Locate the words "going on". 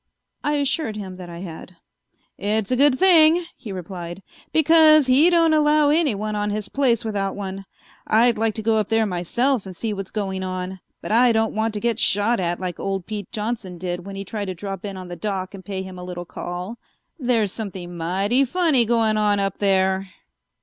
10.09-10.79, 18.85-19.39